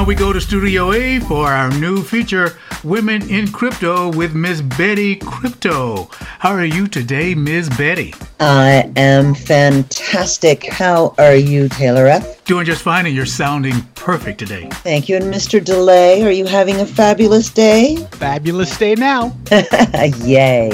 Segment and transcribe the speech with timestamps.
[0.00, 4.62] now we go to Studio A for our new feature, Women in Crypto with Miss
[4.62, 6.08] Betty Crypto.
[6.38, 8.14] How are you today, Miss Betty?
[8.40, 10.64] I am fantastic.
[10.64, 12.42] How are you, Taylor F?
[12.44, 14.70] Doing just fine, and you're sounding perfect today.
[14.70, 15.16] Thank you.
[15.16, 15.62] And Mr.
[15.62, 17.96] Delay, are you having a fabulous day?
[18.12, 19.36] Fabulous day now.
[20.24, 20.72] Yay.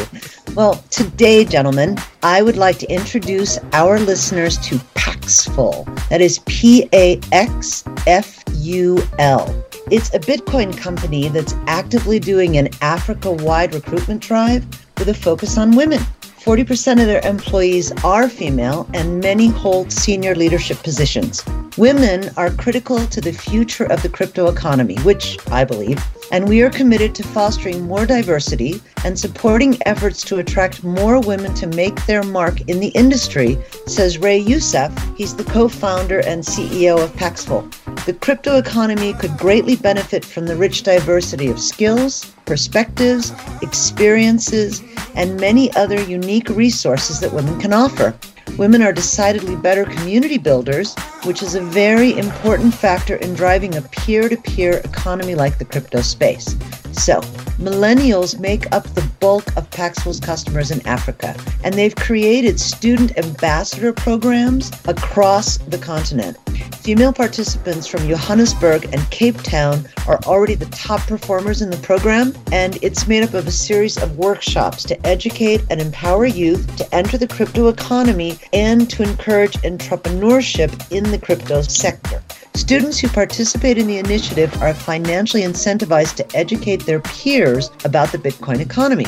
[0.55, 5.85] Well, today, gentlemen, I would like to introduce our listeners to Paxful.
[6.11, 9.65] That is P A X F U L.
[9.93, 14.67] It's a Bitcoin company that's actively doing an Africa wide recruitment drive
[14.99, 16.01] with a focus on women.
[16.47, 21.45] 40% of their employees are female, and many hold senior leadership positions.
[21.77, 26.63] Women are critical to the future of the crypto economy, which I believe, and we
[26.63, 32.07] are committed to fostering more diversity and supporting efforts to attract more women to make
[32.07, 34.93] their mark in the industry, says Ray Youssef.
[35.17, 37.69] He's the co founder and CEO of Paxful.
[38.07, 43.33] The crypto economy could greatly benefit from the rich diversity of skills, perspectives,
[43.63, 44.81] experiences,
[45.17, 48.15] and many other unique resources that women can offer.
[48.59, 53.83] Women are decidedly better community builders, which is a very important factor in driving a
[53.83, 56.55] peer to peer economy like the crypto space.
[56.93, 57.21] So,
[57.59, 63.93] millennials make up the bulk of Paxful's customers in Africa, and they've created student ambassador
[63.93, 66.39] programs across the continent.
[66.87, 72.33] Female participants from Johannesburg and Cape Town are already the top performers in the program,
[72.53, 76.95] and it's made up of a series of workshops to educate and empower youth to
[76.95, 82.23] enter the crypto economy and to encourage entrepreneurship in the crypto sector.
[82.55, 88.19] Students who participate in the initiative are financially incentivized to educate their peers about the
[88.19, 89.07] Bitcoin economy.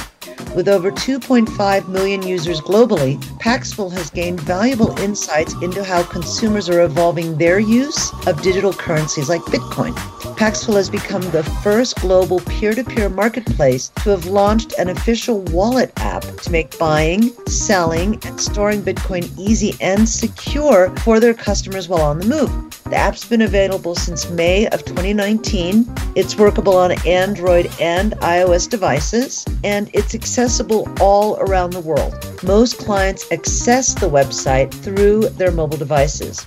[0.57, 6.83] With over 2.5 million users globally, Paxful has gained valuable insights into how consumers are
[6.83, 9.95] evolving their use of digital currencies like Bitcoin.
[10.37, 15.43] Paxful has become the first global peer to peer marketplace to have launched an official
[15.43, 21.89] wallet app to make buying, selling, and storing Bitcoin easy and secure for their customers
[21.89, 22.78] while on the move.
[22.89, 25.87] The app's been available since May of 2019.
[26.17, 32.15] It's workable on Android and iOS devices, and it's accessible all around the world.
[32.43, 36.43] Most clients access the website through their mobile devices.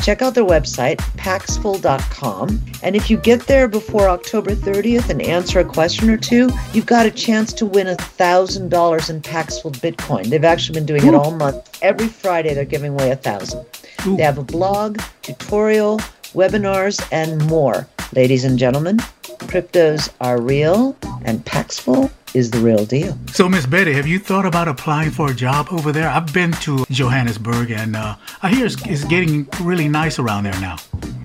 [0.00, 2.60] Check out their website, paxful.com.
[2.84, 6.86] And if you get there before October 30th and answer a question or two, you've
[6.86, 10.26] got a chance to win $1,000 in Paxful Bitcoin.
[10.26, 11.78] They've actually been doing it all month.
[11.82, 13.66] Every Friday, they're giving away 1000
[14.06, 14.16] Ooh.
[14.16, 15.98] They have a blog, tutorial,
[16.32, 17.86] webinars, and more.
[18.12, 18.98] Ladies and gentlemen,
[19.46, 23.18] cryptos are real, and Paxful is the real deal.
[23.32, 26.08] So, Miss Betty, have you thought about applying for a job over there?
[26.08, 30.60] I've been to Johannesburg, and uh, I hear it's, it's getting really nice around there
[30.60, 30.76] now.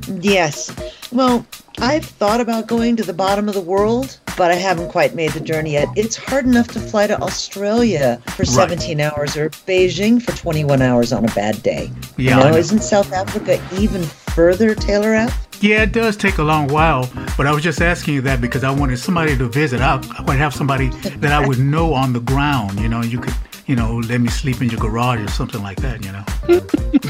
[0.07, 0.75] Yes.
[1.11, 1.45] Well,
[1.79, 5.31] I've thought about going to the bottom of the world but I haven't quite made
[5.31, 5.87] the journey yet.
[5.95, 9.11] It's hard enough to fly to Australia for 17 right.
[9.11, 11.91] hours or Beijing for 21 hours on a bad day.
[12.17, 15.47] Yeah, you know, isn't South Africa even further, Taylor F?
[15.61, 18.63] Yeah, it does take a long while, but I was just asking you that because
[18.63, 19.79] I wanted somebody to visit.
[19.81, 23.19] I, I would have somebody that I would know on the ground, you know, you
[23.19, 23.33] could,
[23.65, 26.23] you know, let me sleep in your garage or something like that, you know.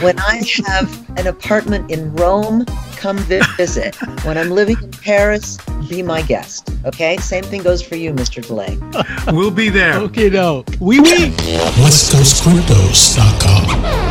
[0.02, 3.96] when I have an apartment in Rome, come visit.
[4.24, 5.58] when I'm living in Paris,
[5.90, 6.70] be my guest.
[6.86, 7.18] Okay?
[7.18, 8.42] Same thing goes for you, Mr.
[8.46, 8.78] Delay.
[9.36, 9.96] we'll be there.
[10.00, 10.64] Okay, no.
[10.80, 11.32] We oui, oui.
[11.84, 14.05] WestCoastCryptos.com.